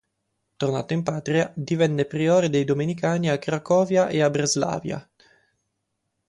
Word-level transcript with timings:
Tornato 0.57 0.93
in 0.93 1.03
patria, 1.03 1.51
divenne 1.55 2.05
priore 2.05 2.49
dei 2.49 2.63
domenicani 2.63 3.29
a 3.29 3.37
Cracovia 3.37 4.07
e 4.07 4.19
a 4.23 4.31
Breslavia. 4.31 5.07